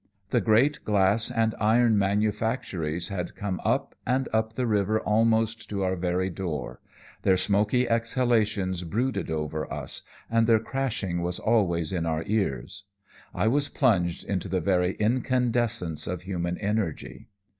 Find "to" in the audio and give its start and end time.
5.69-5.83